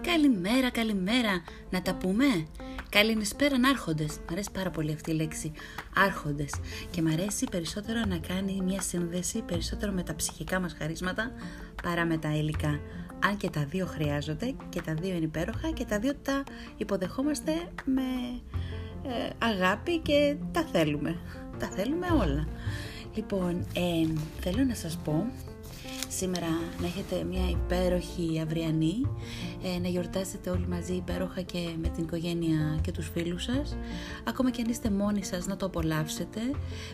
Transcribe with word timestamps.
Καλημέρα, 0.00 0.70
καλημέρα. 0.70 1.42
Να 1.70 1.82
τα 1.82 1.94
πούμε. 1.94 2.24
Καληνυσπέρα 2.88 3.56
άρχοντες. 3.70 4.18
Μ' 4.18 4.32
αρέσει 4.32 4.50
πάρα 4.50 4.70
πολύ 4.70 4.92
αυτή 4.92 5.10
η 5.10 5.14
λέξη. 5.14 5.52
Άρχοντες. 5.96 6.50
Και 6.90 7.02
μ' 7.02 7.06
αρέσει 7.06 7.46
περισσότερο 7.50 8.04
να 8.08 8.18
κάνει 8.18 8.60
μια 8.64 8.80
σύνδεση 8.80 9.42
περισσότερο 9.42 9.92
με 9.92 10.02
τα 10.02 10.14
ψυχικά 10.14 10.60
μας 10.60 10.74
χαρίσματα 10.78 11.32
παρά 11.82 12.04
με 12.04 12.18
τα 12.18 12.36
υλικά. 12.36 12.80
Αν 13.24 13.36
και 13.36 13.50
τα 13.50 13.64
δύο 13.64 13.86
χρειάζονται 13.86 14.54
και 14.68 14.82
τα 14.82 14.94
δύο 14.94 15.14
είναι 15.14 15.24
υπέροχα 15.24 15.70
και 15.70 15.84
τα 15.84 15.98
δύο 15.98 16.14
τα 16.14 16.42
υποδεχόμαστε 16.76 17.52
με 17.84 18.02
ε, 19.02 19.30
αγάπη 19.38 19.98
και 19.98 20.36
τα 20.52 20.64
θέλουμε. 20.64 21.16
Τα 21.58 21.66
θέλουμε 21.66 22.06
όλα. 22.06 22.48
Λοιπόν, 23.14 23.66
ε, 23.74 24.06
θέλω 24.40 24.64
να 24.64 24.74
σας 24.74 24.98
πω 25.04 25.26
σήμερα 26.12 26.46
να 26.80 26.86
έχετε 26.86 27.24
μια 27.24 27.50
υπέροχη 27.50 28.40
αυριανή, 28.42 29.02
ε, 29.62 29.78
να 29.78 29.88
γιορτάσετε 29.88 30.50
όλοι 30.50 30.66
μαζί 30.68 30.92
υπέροχα 30.92 31.40
και 31.40 31.68
με 31.82 31.88
την 31.88 32.04
οικογένεια 32.04 32.78
και 32.82 32.92
τους 32.92 33.08
φίλους 33.08 33.42
σας. 33.42 33.76
Ακόμα 34.24 34.50
και 34.50 34.62
αν 34.62 34.70
είστε 34.70 34.90
μόνοι 34.90 35.24
σας 35.24 35.46
να 35.46 35.56
το 35.56 35.66
απολαύσετε, 35.66 36.40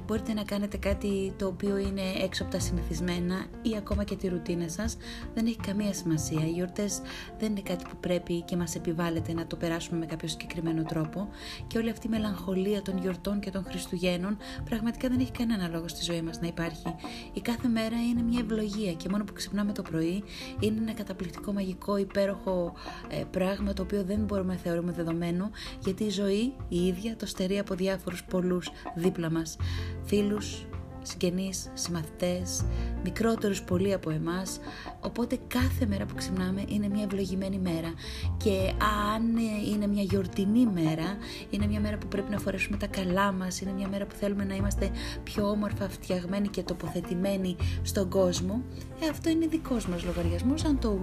μπορείτε 0.07 0.33
να 0.33 0.43
κάνετε 0.43 0.77
κάτι 0.77 1.35
το 1.39 1.47
οποίο 1.47 1.77
είναι 1.77 2.03
έξω 2.23 2.43
από 2.43 2.53
τα 2.53 2.61
συνηθισμένα 2.61 3.47
ή 3.63 3.77
ακόμα 3.77 4.05
και 4.05 4.17
τη 4.17 4.29
ρουτίνα 4.29 4.69
σας. 4.69 4.97
Δεν 5.35 5.47
έχει 5.47 5.57
καμία 5.57 5.93
σημασία. 5.93 6.47
Οι 6.47 6.51
γιορτές 6.51 7.01
δεν 7.39 7.51
είναι 7.51 7.61
κάτι 7.61 7.85
που 7.89 7.97
πρέπει 8.01 8.43
και 8.43 8.57
μας 8.57 8.75
επιβάλλεται 8.75 9.33
να 9.33 9.47
το 9.47 9.57
περάσουμε 9.57 9.99
με 9.99 10.07
κάποιο 10.07 10.29
συγκεκριμένο 10.29 10.83
τρόπο 10.83 11.29
και 11.67 11.79
όλη 11.79 11.91
αυτή 11.91 12.07
η 12.07 12.11
μελαγχολία 12.11 12.83
των 12.83 12.99
γιορτών 12.99 13.41
και 13.41 13.51
των 13.51 13.65
Χριστουγέννων 13.65 14.37
πραγματικά 14.65 15.09
δεν 15.09 15.21
έχει 15.21 15.31
κανένα 15.31 15.69
λόγο 15.69 15.89
στη 15.89 16.05
ζωή 16.05 16.23
μας 16.23 16.41
να 16.41 16.47
υπάρχει. 16.47 16.95
Η 17.33 17.41
κάθε 17.41 17.69
μέρα 17.69 17.97
είναι 18.11 18.23
μια 18.23 18.41
ευλογία 18.41 18.93
και 18.93 19.06
μόνο 19.09 19.25
που 19.25 19.33
ξυπνάμε 19.33 19.73
το 19.73 19.83
πρωί 19.83 20.25
είναι 20.61 20.81
ένα 20.81 20.93
καταπληκτικό, 20.93 21.53
μαγικό, 21.53 21.97
υπέροχο 21.97 22.75
ε, 23.09 23.23
πράγμα 23.31 23.73
το 23.73 23.83
οποίο 23.83 24.05
δεν 24.05 24.19
μπορούμε 24.19 24.53
να 24.53 24.59
θεωρούμε 24.59 24.93
δεδομένο 24.93 25.51
γιατί 25.85 26.05
η 26.05 26.11
ζωή 26.11 26.53
η 26.69 26.87
ίδια 26.87 27.17
το 27.17 27.27
στερεί 27.27 27.59
από 27.59 27.75
διάφορους 27.75 28.25
πολλούς 28.25 28.71
δίπλα 28.95 29.31
μας. 29.31 29.57
Φίλους, 30.05 30.67
συγγενείς, 31.07 31.71
συμμαθητές, 31.75 32.65
μικρότερους 33.05 33.63
πολύ 33.63 33.93
από 33.93 34.11
εμάς, 34.11 34.61
οπότε 35.01 35.39
κάθε 35.47 35.87
μέρα 35.87 36.05
που 36.07 36.15
ξυπνάμε 36.15 36.65
είναι 36.69 36.89
μια 36.89 37.03
ευλογημένη 37.03 37.59
μέρα 37.59 37.95
και 38.37 38.73
αν 39.13 39.37
είναι 39.73 39.87
μια 39.87 40.03
γιορτινή 40.03 40.67
μέρα, 40.67 41.17
είναι 41.51 41.67
μια 41.67 41.81
μέρα 41.81 41.99
που 41.99 42.07
πρέπει 42.07 42.31
να 42.31 42.39
φορέσουμε 42.39 42.77
τα 42.77 42.87
καλά 42.87 43.33
μας, 43.33 43.61
είναι 43.61 43.73
μια 43.73 43.89
μέρα 43.89 44.07
που 44.07 44.15
θέλουμε 44.15 44.45
να 44.45 44.55
είμαστε 44.55 44.91
πιο 45.23 45.51
όμορφα 45.51 45.89
φτιαγμένοι 45.89 46.49
και 46.49 46.63
τοποθετημένοι 46.63 47.57
στον 47.83 48.09
κόσμο, 48.09 48.63
ε, 49.01 49.09
αυτό 49.09 49.31
είναι 49.31 49.47
δικός 49.47 49.87
μας 49.87 50.05
λογαριασμός, 50.05 50.65
αν 50.65 50.79
το, 50.79 51.01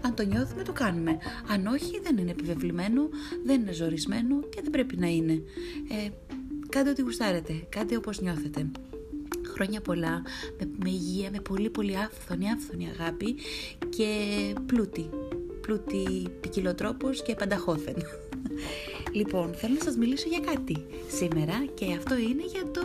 αν 0.00 0.14
το 0.14 0.24
νιώθουμε 0.24 0.62
το 0.62 0.72
κάνουμε. 0.72 1.18
Αν 1.52 1.66
όχι 1.66 2.00
δεν 2.02 2.16
είναι 2.16 2.30
επιβεβλημένο, 2.30 3.08
δεν 3.44 3.60
είναι 3.60 3.72
ζορισμένο 3.72 4.40
και 4.40 4.60
δεν 4.62 4.70
πρέπει 4.70 4.96
να 4.96 5.06
είναι. 5.06 5.32
Ε, 5.88 6.08
κάντε 6.68 6.90
ό,τι 6.90 7.02
γουστάρετε, 7.02 7.66
κάντε 7.68 7.96
όπως 7.96 8.20
νιώθετε 8.20 8.70
χρόνια 9.58 9.80
πολλά, 9.80 10.22
με, 10.58 10.68
με 10.84 10.90
υγεία, 10.90 11.30
με 11.32 11.40
πολύ 11.40 11.70
πολύ 11.70 11.96
άφθονη, 11.96 12.50
άφθονη 12.50 12.88
αγάπη 12.98 13.36
και 13.96 14.08
πλούτη. 14.66 15.08
Πλούτη 15.60 16.28
ποικιλοτρόπος 16.40 17.22
και 17.22 17.34
πανταχώθεν. 17.34 17.96
Λοιπόν, 19.12 19.54
θέλω 19.54 19.74
να 19.74 19.84
σας 19.84 19.96
μιλήσω 19.96 20.28
για 20.28 20.40
κάτι 20.52 20.84
σήμερα 21.08 21.64
και 21.74 21.84
αυτό 21.98 22.16
είναι 22.16 22.44
για, 22.46 22.70
το, 22.70 22.82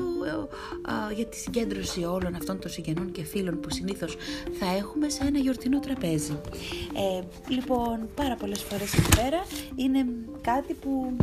για 1.16 1.26
τη 1.26 1.38
συγκέντρωση 1.38 2.04
όλων 2.04 2.36
αυτών 2.36 2.60
των 2.60 2.72
συγγενών 2.72 3.12
και 3.12 3.24
φίλων 3.24 3.60
που 3.60 3.70
συνήθως 3.70 4.16
θα 4.60 4.66
έχουμε 4.78 5.10
σε 5.10 5.24
ένα 5.24 5.40
γιορτινό 5.40 5.80
τραπέζι. 5.80 6.38
Ε, 6.94 7.24
λοιπόν, 7.48 8.10
πάρα 8.16 8.36
πολλές 8.36 8.62
φορές 8.64 8.94
εδώ 8.94 9.10
πέρα 9.22 9.46
είναι 9.76 10.06
κάτι 10.42 10.74
που 10.74 11.16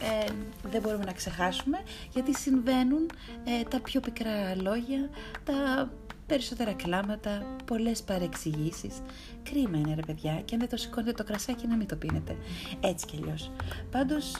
ε, 0.00 0.32
δεν 0.70 0.80
μπορούμε 0.80 1.04
να 1.04 1.12
ξεχάσουμε 1.12 1.78
γιατί 2.12 2.34
συμβαίνουν 2.34 3.10
ε, 3.44 3.62
τα 3.68 3.80
πιο 3.80 4.00
πικρά 4.00 4.54
λόγια, 4.54 5.10
τα 5.44 5.90
περισσότερα 6.26 6.72
κλάματα, 6.72 7.56
πολλές 7.64 8.02
παρεξηγήσεις. 8.02 9.02
Κρίμα 9.42 9.78
είναι 9.78 9.94
ρε 9.94 10.00
παιδιά 10.06 10.40
και 10.44 10.54
αν 10.54 10.60
δεν 10.60 10.68
το 10.68 10.76
σηκώνετε 10.76 11.12
το 11.12 11.24
κρασάκι 11.24 11.66
να 11.66 11.76
μην 11.76 11.86
το 11.86 11.96
πίνετε. 11.96 12.36
Έτσι 12.80 13.06
κι 13.06 13.18
αλλιώς. 13.22 13.50
Πάντως 13.90 14.34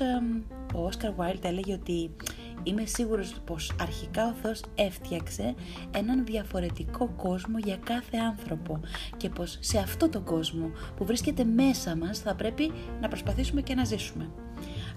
ο 0.75 0.85
Όσκαρ 0.85 1.13
Βάιλτ 1.13 1.45
έλεγε 1.45 1.73
ότι 1.73 2.11
είμαι 2.63 2.85
σίγουρος 2.85 3.35
πως 3.45 3.73
αρχικά 3.81 4.27
ο 4.27 4.33
Θεός 4.43 4.63
έφτιαξε 4.75 5.55
έναν 5.91 6.25
διαφορετικό 6.25 7.09
κόσμο 7.17 7.59
για 7.59 7.77
κάθε 7.77 8.17
άνθρωπο 8.17 8.81
και 9.17 9.29
πως 9.29 9.59
σε 9.61 9.79
αυτό 9.79 10.09
τον 10.09 10.25
κόσμο 10.25 10.71
που 10.97 11.05
βρίσκεται 11.05 11.45
μέσα 11.45 11.97
μας 11.97 12.19
θα 12.19 12.35
πρέπει 12.35 12.73
να 13.01 13.09
προσπαθήσουμε 13.09 13.61
και 13.61 13.75
να 13.75 13.85
ζήσουμε. 13.85 14.31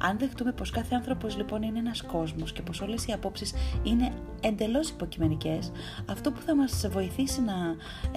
Αν 0.01 0.17
δεχτούμε 0.17 0.51
πως 0.51 0.69
κάθε 0.69 0.95
άνθρωπος 0.95 1.37
λοιπόν 1.37 1.61
είναι 1.61 1.79
ένας 1.79 2.01
κόσμος 2.01 2.51
και 2.51 2.61
πως 2.61 2.81
όλες 2.81 3.05
οι 3.07 3.11
απόψεις 3.11 3.53
είναι 3.83 4.11
εντελώς 4.41 4.89
υποκειμενικές, 4.89 5.71
αυτό 6.05 6.31
που 6.31 6.41
θα 6.41 6.55
μας 6.55 6.87
βοηθήσει 6.91 7.41
να 7.41 7.53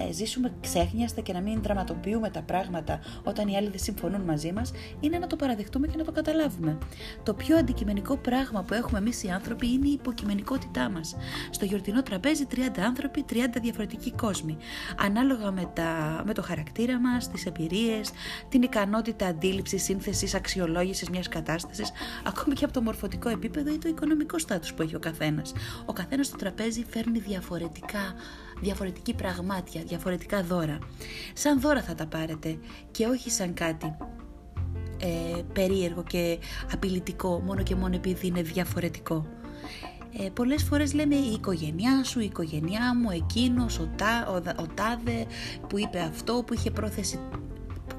ε, 0.03 0.11
ζήσουμε 0.11 0.53
ξέχνιαστα 0.61 1.21
και 1.21 1.33
να 1.33 1.41
μην 1.41 1.61
δραματοποιούμε 1.61 2.29
τα 2.29 2.41
πράγματα 2.41 2.99
όταν 3.23 3.47
οι 3.47 3.57
άλλοι 3.57 3.69
δεν 3.69 3.79
συμφωνούν 3.79 4.21
μαζί 4.21 4.51
μας, 4.51 4.71
είναι 4.99 5.17
να 5.17 5.27
το 5.27 5.35
παραδεχτούμε 5.35 5.87
και 5.87 5.97
να 5.97 6.03
το 6.03 6.11
καταλάβουμε. 6.11 6.77
Το 7.23 7.33
πιο 7.33 7.57
αντικειμενικό 7.57 8.17
πράγμα 8.17 8.63
που 8.63 8.73
έχουμε 8.73 8.99
εμείς 8.99 9.23
οι 9.23 9.29
άνθρωποι 9.29 9.67
είναι 9.71 9.87
η 9.87 9.91
υποκειμενικότητά 9.91 10.89
μας. 10.89 11.15
Στο 11.49 11.65
γιορτινό 11.65 12.03
τραπέζι 12.03 12.47
30 12.55 12.79
άνθρωποι, 12.85 13.25
30 13.29 13.35
διαφορετικοί 13.61 14.11
κόσμοι. 14.11 14.57
Ανάλογα 14.97 15.51
με, 15.51 15.71
τα, 15.73 16.21
με 16.25 16.33
το 16.33 16.41
χαρακτήρα 16.41 16.99
μας, 16.99 17.29
τις 17.29 17.45
εμπειρίες, 17.45 18.11
την 18.49 18.61
ικανότητα 18.61 19.25
αντίληψης, 19.25 19.83
σύνθεσης, 19.83 20.33
αξιολόγησης 20.33 21.09
μιας 21.09 21.27
κατάστασης 21.27 21.91
ακόμη 22.23 22.55
και 22.55 22.63
από 22.63 22.73
το 22.73 22.81
μορφωτικό 22.81 23.29
επίπεδο 23.29 23.73
ή 23.73 23.77
το 23.77 23.87
οικονομικό 23.89 24.39
στάτους 24.39 24.73
που 24.73 24.81
έχει 24.81 24.95
ο 24.95 24.99
καθένας. 24.99 25.53
Ο 25.85 25.93
καθένας 25.93 26.12
στο 26.21 26.37
τραπέζι 26.37 26.85
φέρνει 26.89 27.19
διαφορετικά, 27.19 28.13
διαφορετική 28.61 29.13
πραγμάτια, 29.13 29.83
διαφορετικά 29.83 30.43
δώρα. 30.43 30.77
Σαν 31.33 31.59
δώρα 31.59 31.81
θα 31.81 31.95
τα 31.95 32.05
πάρετε 32.05 32.57
και 32.91 33.05
όχι 33.05 33.29
σαν 33.31 33.53
κάτι 33.53 33.95
ε, 34.97 35.41
περίεργο 35.53 36.03
και 36.03 36.39
απειλητικό 36.73 37.41
μόνο 37.45 37.63
και 37.63 37.75
μόνο 37.75 37.95
επειδή 37.95 38.27
είναι 38.27 38.41
διαφορετικό. 38.41 39.25
Ε, 40.19 40.29
πολλές 40.29 40.63
φορές 40.63 40.93
λέμε 40.93 41.15
η 41.15 41.31
οικογένειά 41.31 42.03
σου, 42.03 42.19
η 42.19 42.25
οικογένειά 42.25 42.95
μου, 42.95 43.09
εκείνος, 43.09 43.79
ο, 43.79 43.89
τα, 43.95 44.27
ο, 44.29 44.61
ο 44.61 44.67
τάδε 44.73 45.25
που 45.69 45.79
είπε 45.79 45.99
αυτό, 45.99 46.43
που 46.47 46.53
είχε 46.53 46.71
πρόθεση 46.71 47.19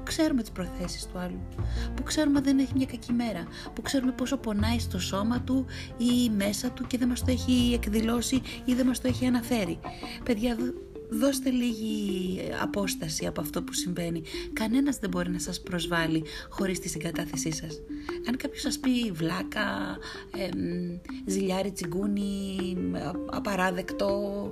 ξέρουμε 0.05 0.41
τις 0.41 0.51
προθέσεις 0.51 1.05
του 1.05 1.17
άλλου, 1.17 1.39
που 1.95 2.03
ξέρουμε 2.03 2.41
δεν 2.41 2.59
έχει 2.59 2.71
μια 2.75 2.85
κακή 2.85 3.13
μέρα, 3.13 3.43
που 3.73 3.81
ξέρουμε 3.81 4.11
πόσο 4.11 4.37
πονάει 4.37 4.79
στο 4.79 4.99
σώμα 4.99 5.41
του 5.41 5.65
ή 5.97 6.29
μέσα 6.29 6.69
του 6.69 6.87
και 6.87 6.97
δεν 6.97 7.07
μας 7.07 7.19
το 7.19 7.31
έχει 7.31 7.71
εκδηλώσει 7.73 8.41
ή 8.65 8.73
δεν 8.73 8.85
μας 8.85 9.01
το 9.01 9.07
έχει 9.07 9.25
αναφέρει. 9.25 9.79
Παιδιά, 10.23 10.57
δώστε 11.09 11.49
λίγη 11.49 12.39
απόσταση 12.61 13.25
από 13.25 13.41
αυτό 13.41 13.63
που 13.63 13.73
συμβαίνει. 13.73 14.21
Κανένας 14.53 14.97
δεν 14.97 15.09
μπορεί 15.09 15.29
να 15.29 15.39
σας 15.39 15.61
προσβάλλει 15.61 16.23
χωρίς 16.49 16.79
τη 16.79 16.89
συγκατάθεσή 16.89 17.51
σας. 17.51 17.81
Αν 18.27 18.37
κάποιος 18.37 18.61
σας 18.61 18.79
πει 18.79 19.11
βλάκα, 19.11 19.97
ε, 20.37 20.49
ζηλιάρι 21.25 21.71
τσιγκούνι, 21.71 22.57
απαράδεκτο, 23.25 24.51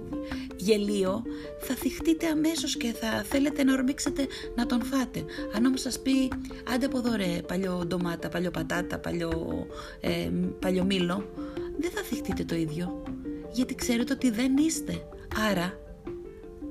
γελίο, 0.55 1.23
θα 1.59 1.75
θυχτείτε 1.75 2.27
αμέσως 2.27 2.77
και 2.77 2.93
θα 2.93 3.23
θέλετε 3.23 3.63
να 3.63 3.73
ορμήξετε 3.73 4.27
να 4.55 4.65
τον 4.65 4.83
φάτε. 4.83 5.25
Αν 5.55 5.65
όμως 5.65 5.81
σας 5.81 5.99
πει 5.99 6.31
άντε 6.73 6.85
από 6.85 6.97
εδώ 6.97 7.15
ρε, 7.15 7.41
παλιό 7.47 7.83
ντομάτα, 7.87 8.29
παλιό 8.29 8.51
πατάτα, 8.51 8.99
παλιό, 8.99 9.67
ε, 9.99 10.29
παλιό 10.59 10.83
μήλο, 10.83 11.29
δεν 11.77 11.91
θα 11.91 12.01
θυχτείτε 12.01 12.43
το 12.43 12.55
ίδιο. 12.55 13.03
Γιατί 13.51 13.75
ξέρετε 13.75 14.13
ότι 14.13 14.29
δεν 14.29 14.57
είστε. 14.57 15.07
Άρα 15.51 15.82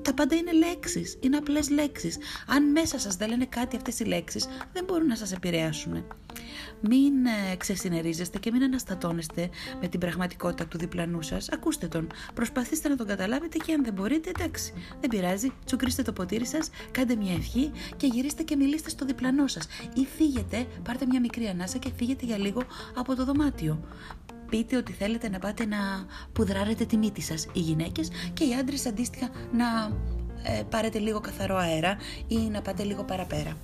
τα 0.03 0.15
πάντα 0.15 0.37
είναι 0.37 0.53
λέξεις, 0.53 1.17
είναι 1.21 1.37
απλές 1.37 1.71
λέξεις. 1.71 2.19
Αν 2.47 2.71
μέσα 2.71 2.99
σας 2.99 3.17
δεν 3.17 3.29
λένε 3.29 3.47
κάτι 3.47 3.77
αυτές 3.77 4.01
οι 4.01 4.05
λέξεις, 4.05 4.49
δεν 4.73 4.85
μπορούν 4.85 5.07
να 5.07 5.17
σας 5.17 5.33
επηρεάσουν. 5.33 6.05
Μην 6.81 7.27
ε, 7.27 7.57
ξεσυνερίζεστε 7.57 8.39
και 8.39 8.51
μην 8.51 8.63
αναστατώνεστε 8.63 9.51
με 9.81 9.89
την 9.89 10.01
πραγματικότητα 10.01 10.67
του 10.67 10.79
διπλανού 10.79 11.23
σας. 11.23 11.49
Ακούστε 11.49 11.87
τον, 11.87 12.07
προσπαθήστε 12.35 12.89
να 12.89 12.97
τον 12.97 13.07
καταλάβετε 13.07 13.59
και 13.59 13.73
αν 13.73 13.85
δεν 13.85 13.93
μπορείτε, 13.93 14.31
εντάξει, 14.39 14.73
δεν 15.01 15.11
πειράζει, 15.11 15.53
τσουκρίστε 15.65 16.03
το 16.03 16.13
ποτήρι 16.13 16.47
σας, 16.47 16.71
κάντε 16.91 17.17
μια 17.17 17.33
ευχή 17.33 17.71
και 17.97 18.07
γυρίστε 18.07 18.43
και 18.43 18.57
μιλήστε 18.57 18.91
στο 18.91 19.05
διπλανό 19.05 19.47
σας. 19.47 19.67
Ή 19.95 20.07
φύγετε, 20.17 20.67
πάρτε 20.83 21.07
μια 21.07 21.21
μικρή 21.21 21.47
ανάσα 21.47 21.79
και 21.79 21.91
φύγετε 21.97 22.27
για 22.27 22.39
λίγο 22.39 22.63
από 22.95 23.15
το 23.15 23.25
δωμάτιο 23.25 23.81
πείτε 24.53 24.77
ότι 24.77 24.93
θέλετε 24.93 25.29
να 25.29 25.39
πάτε 25.39 25.67
να 25.67 25.79
πουδράρετε 26.33 26.85
τη 26.85 26.97
μύτη 26.97 27.21
σας 27.21 27.47
οι 27.53 27.61
γυναίκες 27.61 28.09
και 28.33 28.45
οι 28.45 28.55
άντρες 28.55 28.87
αντίστοιχα 28.87 29.31
να 29.53 29.67
ε, 30.43 30.63
πάρετε 30.63 30.99
λίγο 30.99 31.21
καθαρό 31.21 31.57
αέρα 31.57 31.97
ή 32.29 32.37
να 32.37 32.63
πάτε 32.63 32.83
λίγο 32.83 33.05
παραπέρα. 33.05 33.57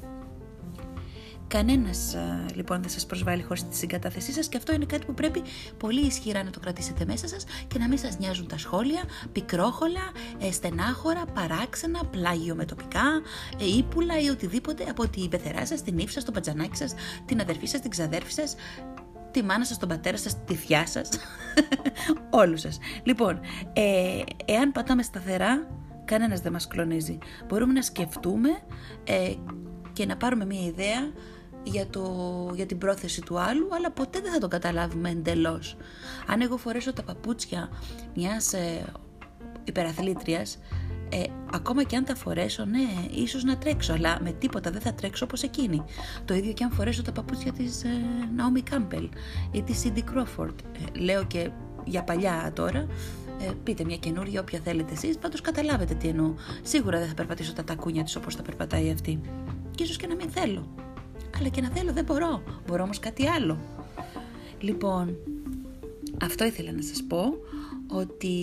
Κανένας 1.49 2.17
λοιπόν 2.55 2.81
δεν 2.81 2.90
σας 2.90 3.06
προσβάλλει 3.06 3.43
χωρίς 3.43 3.69
τη 3.69 3.76
συγκατάθεσή 3.76 4.32
σας 4.32 4.49
και 4.49 4.56
αυτό 4.56 4.73
είναι 4.73 4.85
κάτι 4.85 5.06
που 5.06 5.14
πρέπει 5.14 5.43
πολύ 5.76 6.06
ισχυρά 6.06 6.43
να 6.43 6.50
το 6.50 6.61
κρατήσετε 6.61 7.05
μέσα 7.05 7.29
σας 7.29 7.44
και 7.69 7.79
να 7.79 7.88
μην 7.88 7.99
σας 7.99 8.19
νοιάζουν 8.19 8.46
τα 8.46 8.58
σχόλια, 8.58 9.02
πικρόχολα, 9.32 10.12
ε, 10.38 10.52
στενάχωρα, 10.52 11.25
παράξενα, 11.34 12.05
πλάγιο 12.05 12.55
με 12.55 12.64
τοπικά, 12.64 13.23
ε, 13.58 13.76
ύπουλα 13.76 14.20
ή 14.20 14.29
οτιδήποτε 14.29 14.84
από 14.91 15.08
την 15.08 15.29
πεθερά 15.29 15.67
σας, 15.67 15.82
την 15.82 15.99
ύφη 15.99 16.12
σας, 16.12 16.25
τον 16.25 16.34
πατζανάκι 16.34 16.76
σας, 16.76 16.94
την 17.25 17.41
αδερφή 17.41 17.67
σας, 17.67 17.81
την 17.81 17.91
ξαδέρφη 17.91 18.32
σας, 18.32 18.55
τη 19.31 19.43
μάνα 19.43 19.65
σας, 19.65 19.79
τον 19.79 19.89
πατέρα 19.89 20.17
σας, 20.17 20.45
τη 20.45 20.55
θιά 20.55 20.87
σας, 20.87 21.09
όλους 22.31 22.61
σας. 22.61 22.79
Λοιπόν, 23.03 23.41
ε, 23.73 24.23
εάν 24.45 24.73
πατάμε 24.73 25.03
σταθερά, 25.03 25.69
κανένας 26.05 26.41
δεν 26.41 26.53
μας 26.53 26.67
κλονίζει. 26.69 27.19
Μπορούμε 27.49 27.73
να 27.73 27.83
σκεφτούμε 27.83 28.49
ε, 29.05 29.35
και 29.93 30.07
να 30.07 30.17
πάρουμε 30.17 30.45
μια 30.45 30.67
ιδέα 30.67 31.13
για, 31.63 31.87
το, 31.87 32.03
για 32.55 32.67
την 32.67 32.79
πρόθεση 32.79 33.21
του 33.21 33.39
άλλου, 33.39 33.69
αλλά 33.75 33.91
ποτέ 33.91 34.21
δεν 34.21 34.33
θα 34.33 34.39
το 34.39 34.49
καταλάβουμε 34.49 35.11
εντελώς. 35.11 35.77
Αν 36.27 36.41
εγώ 36.41 36.57
φορέσω 36.57 36.93
τα 36.93 37.03
παπούτσια 37.03 37.69
μιας 38.15 38.53
ε, 38.53 38.85
υπεραθλήτριας, 39.65 40.59
ε, 41.10 41.22
ακόμα 41.52 41.82
και 41.82 41.96
αν 41.96 42.05
τα 42.05 42.14
φορέσω, 42.14 42.64
ναι, 42.64 42.88
ίσως 43.10 43.44
να 43.44 43.58
τρέξω, 43.58 43.93
αλλά 43.93 44.19
με 44.22 44.32
τίποτα 44.32 44.70
δεν 44.70 44.81
θα 44.81 44.94
τρέξω 44.94 45.25
όπως 45.25 45.43
εκείνη. 45.43 45.84
Το 46.25 46.34
ίδιο 46.34 46.52
και 46.52 46.64
αν 46.64 46.70
φορέσω 46.70 47.02
τα 47.02 47.12
παπούτσια 47.12 47.52
της 47.52 47.84
ε, 47.84 47.88
Naomi 48.37 48.75
Campbell 48.75 49.08
ή 49.52 49.62
της 49.62 49.84
Cindy 49.84 49.99
Crawford. 49.99 50.55
Ε, 50.94 50.99
λέω 50.99 51.25
και 51.25 51.50
για 51.84 52.02
παλιά 52.02 52.50
τώρα, 52.55 52.87
ε, 53.40 53.50
πείτε 53.64 53.84
μια 53.84 53.96
καινούργια 53.96 54.40
όποια 54.40 54.60
θέλετε 54.64 54.93
εσείς, 54.93 55.19
πάντως 55.19 55.40
καταλάβετε 55.40 55.94
τι 55.94 56.08
εννοώ. 56.08 56.34
Σίγουρα 56.62 56.99
δεν 56.99 57.08
θα 57.08 57.14
περπατήσω 57.14 57.52
τα 57.52 57.64
τακούνια 57.64 58.05
της 58.05 58.16
όπως 58.16 58.37
τα 58.37 58.43
περπατάει 58.43 58.90
αυτή. 58.90 59.20
Και 59.70 59.82
ίσως 59.82 59.96
και 59.96 60.06
να 60.06 60.14
μην 60.14 60.31
θέλω. 60.31 60.69
Αλλά 61.38 61.49
και 61.49 61.60
να 61.60 61.69
θέλω 61.69 61.93
δεν 61.93 62.05
μπορώ. 62.05 62.43
Μπορώ 62.66 62.82
όμως 62.82 62.99
κάτι 62.99 63.28
άλλο. 63.28 63.58
Λοιπόν, 64.60 65.16
αυτό 66.22 66.44
ήθελα 66.44 66.72
να 66.72 66.82
σας 66.82 67.02
πω 67.08 67.34
ότι 67.88 68.37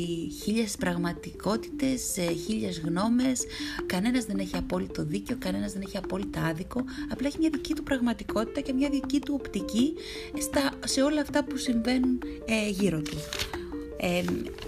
χίλιες 0.43 0.75
πραγματικότητες, 0.75 2.17
ε, 2.17 2.33
χίλιες 2.33 2.79
γνώμες, 2.79 3.45
κανένας 3.85 4.25
δεν 4.25 4.37
έχει 4.37 4.55
απόλυτο 4.57 5.03
δίκιο, 5.03 5.35
κανένας 5.39 5.73
δεν 5.73 5.81
έχει 5.85 5.97
απόλυτα 5.97 6.41
άδικο, 6.43 6.83
απλά 7.11 7.27
έχει 7.27 7.37
μια 7.39 7.49
δική 7.49 7.73
του 7.73 7.83
πραγματικότητα 7.83 8.61
και 8.61 8.73
μια 8.73 8.89
δική 8.89 9.19
του 9.19 9.35
οπτική 9.39 9.93
στα, 10.39 10.71
σε 10.85 11.01
όλα 11.01 11.21
αυτά 11.21 11.43
που 11.43 11.57
συμβαίνουν 11.57 12.21
ε, 12.45 12.69
γύρω 12.69 13.01
του. 13.01 13.17
Ε, 13.97 14.23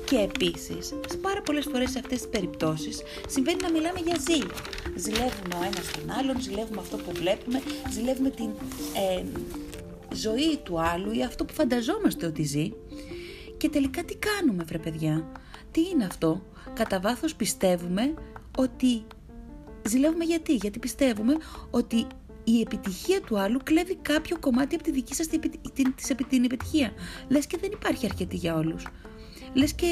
και 0.06 0.18
επίσης, 0.18 0.85
σε 0.85 1.18
πάρα 1.21 1.41
πολλές 1.41 1.65
φορές 1.71 1.89
σε 1.91 2.00
αυτές 2.00 2.18
τις 2.18 2.27
περιπτώσεις 2.30 3.01
συμβαίνει 3.27 3.62
να 3.62 3.71
μιλάμε 3.71 4.00
για 4.06 4.18
ζήλια. 4.27 4.56
Ζηλεύουμε 4.95 5.56
ο 5.56 5.63
ένας 5.63 5.91
τον 5.91 6.12
άλλον, 6.19 6.41
ζηλεύουμε 6.41 6.80
αυτό 6.80 6.97
που 6.97 7.12
βλέπουμε, 7.13 7.62
ζηλεύουμε 7.94 8.30
την 8.30 8.50
ε, 8.94 9.23
ζωή 10.15 10.57
του 10.63 10.81
άλλου 10.81 11.12
ή 11.12 11.23
αυτό 11.23 11.45
που 11.45 11.53
φανταζόμαστε 11.53 12.25
ότι 12.25 12.44
ζει 12.44 12.71
και 13.57 13.69
τελικά 13.69 14.04
τι 14.04 14.15
κάνουμε 14.15 14.63
βρε 14.63 14.77
παιδιά; 14.77 15.31
Τι 15.71 15.81
είναι 15.89 16.06
αυτό; 16.06 16.42
Κατά 16.74 17.00
βάθος 17.00 17.36
πιστεύουμε 17.36 18.13
ότι... 18.57 19.04
Ζηλεύουμε 19.88 20.24
γιατί; 20.24 20.54
Γιατί 20.54 20.80
πιστεύουμε 20.80 21.33
ότι 21.69 22.07
η 22.44 22.62
επιτυχία 22.62 23.21
του 23.21 23.39
άλλου 23.39 23.59
κλέβει 23.63 23.95
κάποιο 23.95 24.38
κομμάτι 24.39 24.75
από 24.75 24.83
τη 24.83 24.92
δική 24.92 25.13
σας 25.15 25.27
την, 25.27 25.42
την 26.30 26.44
επιτυχία. 26.44 26.92
Λες 27.27 27.48
και 27.48 27.57
δεν 27.62 27.71
υπάρχει 27.74 28.06
αρκετή 28.06 28.36
για 28.36 28.56
όλους. 28.56 28.88
Λες 29.57 29.74
και 29.74 29.88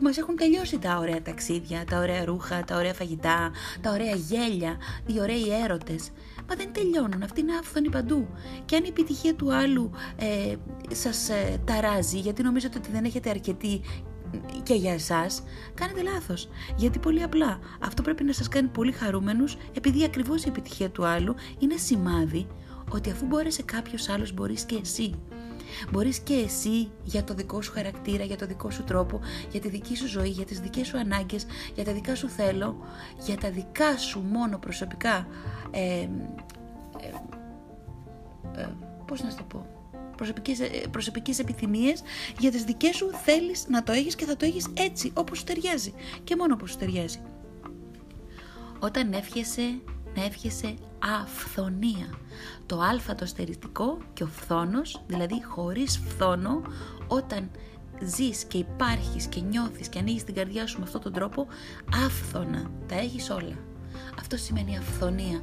μας 0.00 0.16
έχουν 0.18 0.36
τελειώσει 0.36 0.78
τα 0.78 0.98
ωραία 0.98 1.22
ταξίδια, 1.22 1.84
τα 1.84 1.98
ωραία 1.98 2.24
ρούχα, 2.24 2.64
τα 2.64 2.76
ωραία 2.76 2.94
φαγητά, 2.94 3.50
τα 3.80 3.90
ωραία 3.90 4.14
γέλια, 4.14 4.76
οι 5.06 5.20
ωραίοι 5.20 5.62
έρωτες. 5.64 6.10
Μα 6.48 6.54
δεν 6.54 6.72
τελειώνουν, 6.72 7.22
αυτή 7.22 7.40
είναι 7.40 7.56
άφθονη 7.60 7.88
παντού. 7.90 8.28
Και 8.64 8.76
αν 8.76 8.84
η 8.84 8.88
επιτυχία 8.88 9.34
του 9.34 9.54
άλλου 9.54 9.90
ε, 10.16 10.54
σας 10.94 11.28
ε, 11.28 11.60
ταράζει 11.64 12.18
γιατί 12.18 12.42
νομίζετε 12.42 12.78
ότι 12.78 12.90
δεν 12.90 13.04
έχετε 13.04 13.30
αρκετή 13.30 13.80
και 14.62 14.74
για 14.74 14.92
εσάς, 14.92 15.42
κάνετε 15.74 16.02
λάθος. 16.02 16.48
Γιατί 16.76 16.98
πολύ 16.98 17.22
απλά 17.22 17.58
αυτό 17.80 18.02
πρέπει 18.02 18.24
να 18.24 18.32
σας 18.32 18.48
κάνει 18.48 18.68
πολύ 18.68 18.92
χαρούμενους 18.92 19.56
επειδή 19.76 20.04
ακριβώς 20.04 20.44
η 20.44 20.48
επιτυχία 20.48 20.90
του 20.90 21.06
άλλου 21.06 21.34
είναι 21.58 21.76
σημάδι 21.76 22.46
ότι 22.90 23.10
αφού 23.10 23.26
μπόρεσε 23.26 23.62
κάποιος 23.62 24.08
άλλος 24.08 24.32
μπορείς 24.32 24.64
και 24.64 24.78
εσύ. 24.82 25.14
Μπορείς 25.90 26.18
και 26.18 26.34
εσύ 26.34 26.90
για 27.04 27.24
το 27.24 27.34
δικό 27.34 27.62
σου 27.62 27.72
χαρακτήρα, 27.72 28.24
για 28.24 28.36
το 28.36 28.46
δικό 28.46 28.70
σου 28.70 28.84
τρόπο, 28.84 29.20
για 29.50 29.60
τη 29.60 29.68
δική 29.68 29.96
σου 29.96 30.08
ζωή, 30.08 30.28
για 30.28 30.44
τις 30.44 30.60
δικές 30.60 30.86
σου 30.86 30.98
ανάγκες, 30.98 31.46
για 31.74 31.84
τα 31.84 31.92
δικά 31.92 32.14
σου 32.14 32.28
θέλω, 32.28 32.76
για 33.24 33.36
τα 33.36 33.50
δικά 33.50 33.96
σου 33.98 34.20
μόνο 34.20 34.58
προσωπικά, 34.58 35.26
ε, 35.70 35.80
ε, 35.80 36.08
ε, 38.60 38.68
πώς 39.06 39.22
να 39.22 39.34
το 39.34 39.42
πω, 39.48 39.66
προσωπικές, 40.16 40.60
ε, 40.60 40.68
προσωπικές 40.90 41.38
επιθυμίες 41.38 42.02
για 42.38 42.50
τις 42.50 42.64
δικές 42.64 42.96
σου 42.96 43.10
θέλεις 43.24 43.66
να 43.68 43.82
το 43.82 43.92
έχεις 43.92 44.14
και 44.14 44.24
θα 44.24 44.36
το 44.36 44.44
έχεις 44.44 44.68
έτσι 44.74 45.12
όπως 45.14 45.38
σου 45.38 45.44
ταιριάζει 45.44 45.94
και 46.24 46.36
μόνο 46.36 46.54
όπως 46.54 46.70
σου 46.70 46.76
ταιριάζει. 46.76 47.20
Όταν 48.78 49.12
εύχεσαι 49.12 49.80
να 50.14 50.24
εύχεσαι 50.24 50.74
αφθονία. 51.22 52.18
Το 52.66 52.80
α 52.80 53.14
το 53.14 53.26
στερητικό 53.26 53.98
και 54.12 54.22
ο 54.22 54.26
φθόνος, 54.26 55.02
δηλαδή 55.06 55.44
χωρίς 55.44 56.00
φθόνο, 56.08 56.62
όταν 57.06 57.50
ζεις 58.02 58.44
και 58.44 58.58
υπάρχεις 58.58 59.26
και 59.26 59.40
νιώθεις 59.40 59.88
και 59.88 59.98
ανοίγεις 59.98 60.24
την 60.24 60.34
καρδιά 60.34 60.66
σου 60.66 60.78
με 60.78 60.84
αυτόν 60.84 61.00
τον 61.00 61.12
τρόπο, 61.12 61.46
άφθονα, 62.04 62.70
τα 62.88 62.94
έχεις 62.94 63.30
όλα. 63.30 63.58
Αυτό 64.18 64.36
σημαίνει 64.36 64.76
αυθονία 64.76 65.42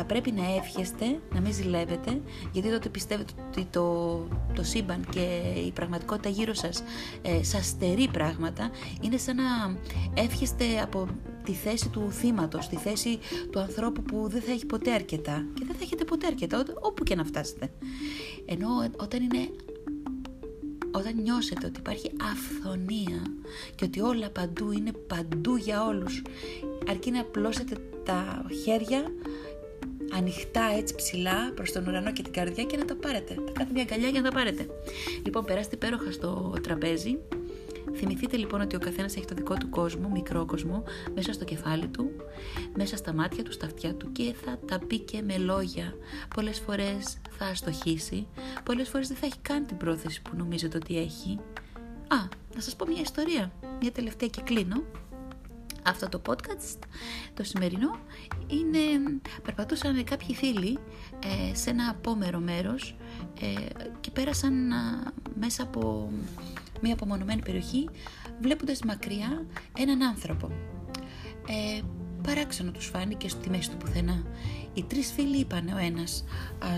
θα 0.00 0.06
πρέπει 0.06 0.32
να 0.32 0.54
εύχεστε, 0.54 1.20
να 1.34 1.40
μην 1.40 1.52
ζηλεύετε, 1.52 2.20
γιατί 2.52 2.70
τότε 2.70 2.88
πιστεύετε 2.88 3.32
ότι 3.48 3.64
το, 3.70 4.16
το 4.54 4.62
σύμπαν 4.62 5.04
και 5.10 5.42
η 5.66 5.70
πραγματικότητα 5.70 6.28
γύρω 6.28 6.54
σας 6.54 6.82
ε, 7.22 7.42
σας 7.42 7.66
στερεί 7.66 8.08
πράγματα, 8.08 8.70
είναι 9.00 9.16
σαν 9.16 9.36
να 9.36 9.78
εύχεστε 10.14 10.64
από 10.82 11.06
τη 11.44 11.52
θέση 11.52 11.88
του 11.88 12.10
θύματος, 12.10 12.68
τη 12.68 12.76
θέση 12.76 13.18
του 13.50 13.60
ανθρώπου 13.60 14.02
που 14.02 14.28
δεν 14.28 14.40
θα 14.40 14.52
έχει 14.52 14.66
ποτέ 14.66 14.92
αρκετά 14.92 15.46
και 15.54 15.64
δεν 15.66 15.74
θα 15.76 15.82
έχετε 15.82 16.04
ποτέ 16.04 16.26
αρκετά, 16.26 16.64
όπου 16.80 17.02
και 17.02 17.14
να 17.14 17.24
φτάσετε. 17.24 17.70
Ενώ 18.46 18.68
όταν 18.96 19.22
είναι 19.22 19.50
όταν 20.90 21.22
νιώσετε 21.22 21.66
ότι 21.66 21.80
υπάρχει 21.80 22.10
αυθονία 22.32 23.22
και 23.74 23.84
ότι 23.84 24.00
όλα 24.00 24.30
παντού 24.30 24.72
είναι 24.72 24.92
παντού 24.92 25.56
για 25.56 25.84
όλους 25.84 26.22
αρκεί 26.88 27.10
να 27.10 27.20
απλώσετε 27.20 27.76
τα 28.04 28.46
χέρια 28.64 29.12
ανοιχτά 30.12 30.62
έτσι 30.76 30.94
ψηλά 30.94 31.52
προς 31.54 31.72
τον 31.72 31.86
ουρανό 31.86 32.12
και 32.12 32.22
την 32.22 32.32
καρδιά 32.32 32.64
και 32.64 32.76
να 32.76 32.84
τα 32.84 32.96
πάρετε. 32.96 33.34
Θα 33.34 33.52
κάνετε 33.52 33.72
μια 33.72 33.82
αγκαλιά 33.82 34.08
για 34.08 34.20
να 34.20 34.28
τα 34.28 34.34
πάρετε. 34.34 34.66
Λοιπόν, 35.24 35.44
περάστε 35.44 35.74
υπέροχα 35.74 36.12
στο 36.12 36.54
τραπέζι. 36.62 37.18
Θυμηθείτε 37.94 38.36
λοιπόν 38.36 38.60
ότι 38.60 38.76
ο 38.76 38.78
καθένας 38.78 39.16
έχει 39.16 39.24
το 39.24 39.34
δικό 39.34 39.54
του 39.54 39.68
κόσμο, 39.68 40.08
μικρό 40.08 40.44
κόσμο, 40.46 40.82
μέσα 41.14 41.32
στο 41.32 41.44
κεφάλι 41.44 41.86
του, 41.86 42.10
μέσα 42.76 42.96
στα 42.96 43.12
μάτια 43.12 43.42
του, 43.44 43.52
στα 43.52 43.66
αυτιά 43.66 43.94
του 43.94 44.12
και 44.12 44.34
θα 44.44 44.58
τα 44.66 44.78
πει 44.86 44.98
και 44.98 45.22
με 45.22 45.36
λόγια. 45.36 45.94
Πολλές 46.34 46.58
φορές 46.58 47.18
θα 47.38 47.46
αστοχήσει, 47.46 48.26
πολλές 48.64 48.88
φορές 48.88 49.08
δεν 49.08 49.16
θα 49.16 49.26
έχει 49.26 49.38
καν 49.42 49.66
την 49.66 49.76
πρόθεση 49.76 50.22
που 50.22 50.30
νομίζετε 50.36 50.76
ότι 50.76 50.98
έχει. 50.98 51.38
Α, 52.08 52.16
να 52.54 52.60
σας 52.60 52.76
πω 52.76 52.86
μια 52.86 53.00
ιστορία. 53.00 53.52
Μια 53.80 53.92
τελευταία 53.92 54.28
και 54.28 54.40
κλείνω 54.44 54.82
αυτό 55.88 56.08
το 56.08 56.20
podcast, 56.26 56.78
το 57.34 57.44
σημερινό, 57.44 57.98
είναι, 58.46 58.78
περπατούσαν 59.42 60.04
κάποιοι 60.04 60.34
φίλοι 60.34 60.78
ε, 61.50 61.54
σε 61.54 61.70
ένα 61.70 61.88
απόμερο 61.90 62.38
μέρος 62.38 62.96
ε, 63.40 63.66
και 64.00 64.10
πέρασαν 64.10 64.72
μέσα 65.38 65.62
από 65.62 66.10
μια 66.80 66.92
απομονωμένη 66.92 67.42
περιοχή 67.42 67.88
βλέποντας 68.40 68.80
μακριά 68.82 69.46
έναν 69.78 70.02
άνθρωπο. 70.02 70.50
Ε, 71.48 71.80
παράξενο 72.22 72.70
τους 72.70 72.86
φάνηκε 72.86 73.28
στη 73.28 73.50
μέση 73.50 73.70
του 73.70 73.76
πουθενά. 73.76 74.22
Οι 74.74 74.82
τρεις 74.82 75.12
φίλοι 75.12 75.36
είπαν 75.36 75.68
ο 75.68 75.78
ένας 75.78 76.24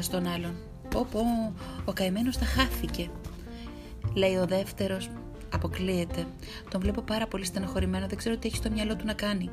στον 0.00 0.26
άλλον 0.26 0.54
«Πω 0.88 1.06
πω, 1.10 1.54
ο 1.84 1.92
καημένος 1.92 2.36
θα 2.36 2.44
χάθηκε». 2.44 3.10
Λέει 4.14 4.36
ο 4.36 4.46
δεύτερος 4.46 5.10
Αποκλείεται. 5.54 6.26
Τον 6.70 6.80
βλέπω 6.80 7.00
πάρα 7.00 7.26
πολύ 7.26 7.44
στενοχωρημένο, 7.44 8.06
δεν 8.06 8.18
ξέρω 8.18 8.36
τι 8.36 8.48
έχει 8.48 8.56
στο 8.56 8.70
μυαλό 8.70 8.96
του 8.96 9.04
να 9.04 9.12
κάνει. 9.12 9.50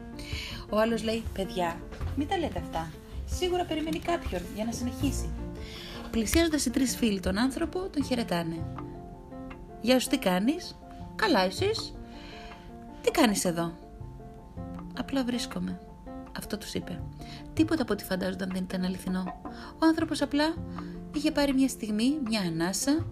Ο 0.69 0.79
άλλος 0.79 1.03
λέει: 1.03 1.23
Παιδιά, 1.33 1.81
μην 2.15 2.27
τα 2.27 2.37
λέτε 2.37 2.59
αυτά. 2.59 2.91
Σίγουρα 3.25 3.63
περιμένει 3.63 3.99
κάποιον 3.99 4.41
για 4.55 4.65
να 4.65 4.71
συνεχίσει. 4.71 5.29
Πλησιάζοντας 6.11 6.65
οι 6.65 6.69
τρεις 6.69 6.95
φίλοι 6.95 7.19
τον 7.19 7.37
άνθρωπο, 7.37 7.79
τον 7.79 8.05
χαιρετάνε. 8.05 8.55
Γεια 9.81 9.99
σου, 9.99 10.09
τι 10.09 10.17
κάνεις; 10.17 10.77
Καλά, 11.15 11.41
εσείς; 11.41 11.93
Τι 13.01 13.11
κάνεις 13.11 13.45
εδώ; 13.45 13.71
Απλά 14.97 15.23
βρίσκομαι. 15.23 15.79
Αυτό 16.37 16.57
τους 16.57 16.73
είπε. 16.73 17.01
Τίποτα 17.53 17.81
από 17.81 17.93
ό,τι 17.93 18.03
φαντάζονταν 18.03 18.49
δεν 18.53 18.63
ήταν 18.63 18.83
αληθινό. 18.83 19.41
Ο 19.79 19.85
άνθρωπος 19.87 20.21
απλά 20.21 20.53
είχε 21.15 21.31
πάρει 21.31 21.53
μια 21.53 21.67
στιγμή, 21.67 22.17
μια 22.25 22.41
ανάσα, 22.41 23.05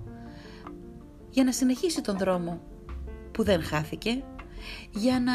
για 1.29 1.43
να 1.43 1.51
συνεχίσει 1.51 2.01
τον 2.01 2.17
δρόμο 2.17 2.61
που 3.35 3.43
δεν 3.43 3.63
χάθηκε, 3.63 4.23
για 4.91 5.19
να 5.19 5.33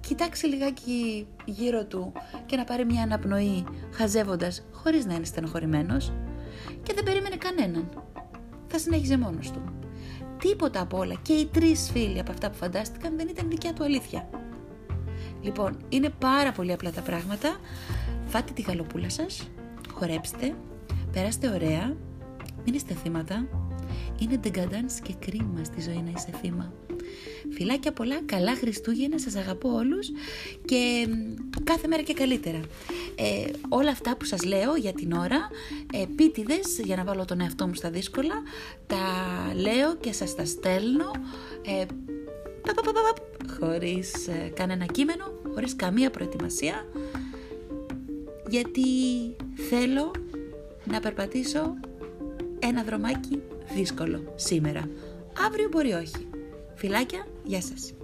κοιτάξει 0.00 0.46
λιγάκι 0.46 1.26
γύρω 1.44 1.84
του 1.84 2.12
και 2.46 2.56
να 2.56 2.64
πάρει 2.64 2.84
μια 2.84 3.02
αναπνοή 3.02 3.64
χαζεύοντας 3.92 4.66
χωρίς 4.72 5.06
να 5.06 5.14
είναι 5.14 5.24
στενοχωρημένος 5.24 6.12
και 6.82 6.92
δεν 6.94 7.04
περίμενε 7.04 7.36
κανέναν. 7.36 7.88
Θα 8.66 8.78
συνέχιζε 8.78 9.18
μόνος 9.18 9.50
του. 9.50 9.62
Τίποτα 10.38 10.80
απ' 10.80 10.94
όλα 10.94 11.14
και 11.22 11.32
οι 11.32 11.46
τρεις 11.46 11.90
φίλοι 11.92 12.18
από 12.18 12.30
αυτά 12.30 12.50
που 12.50 12.56
φαντάστηκαν 12.56 13.16
δεν 13.16 13.28
ήταν 13.28 13.48
δικιά 13.48 13.72
του 13.72 13.84
αλήθεια. 13.84 14.28
Λοιπόν, 15.42 15.76
είναι 15.88 16.08
πάρα 16.08 16.52
πολύ 16.52 16.72
απλά 16.72 16.90
τα 16.90 17.00
πράγματα. 17.00 17.56
Φάτε 18.26 18.52
τη 18.52 18.62
γαλοπούλα 18.62 19.10
σας, 19.10 19.50
χορέψτε, 19.92 20.54
περάστε 21.12 21.48
ωραία, 21.48 21.96
μην 22.64 22.74
είστε 22.74 22.94
θύματα. 22.94 23.46
Είναι 24.18 24.36
ντεγκαντάνς 24.36 25.00
και 25.00 25.14
κρίμα 25.18 25.64
στη 25.64 25.80
ζωή 25.80 26.02
να 26.02 26.10
είσαι 26.16 26.30
θύμα. 26.40 26.72
Φιλάκια 27.50 27.92
πολλά, 27.92 28.22
καλά 28.24 28.54
Χριστούγεννα, 28.56 29.18
σας 29.18 29.36
αγαπώ 29.36 29.72
όλους 29.72 30.10
και 30.64 31.08
κάθε 31.64 31.88
μέρα 31.88 32.02
και 32.02 32.14
καλύτερα. 32.14 32.60
Ε, 33.14 33.50
όλα 33.68 33.90
αυτά 33.90 34.16
που 34.16 34.24
σας 34.24 34.44
λέω 34.44 34.76
για 34.76 34.92
την 34.92 35.12
ώρα, 35.12 35.50
επίτηδες 36.02 36.80
για 36.84 36.96
να 36.96 37.04
βάλω 37.04 37.24
τον 37.24 37.40
εαυτό 37.40 37.66
μου 37.66 37.74
στα 37.74 37.90
δύσκολα, 37.90 38.34
τα 38.86 38.96
λέω 39.54 39.96
και 39.96 40.12
σας 40.12 40.34
τα 40.34 40.44
στέλνω 40.44 41.10
ε, 41.66 41.84
χωρίς 43.58 44.28
ε, 44.28 44.52
κανένα 44.54 44.86
κείμενο, 44.86 45.24
χωρίς 45.54 45.76
καμία 45.76 46.10
προετοιμασία, 46.10 46.86
γιατί 48.48 48.82
θέλω 49.68 50.10
να 50.84 51.00
περπατήσω 51.00 51.74
ένα 52.58 52.82
δρομάκι 52.82 53.42
δύσκολο 53.74 54.32
σήμερα. 54.36 54.88
Αύριο 55.46 55.68
μπορεί 55.68 55.92
όχι. 55.92 56.28
Φιλάκια, 56.76 57.26
γεια 57.44 57.60
σας. 57.60 57.95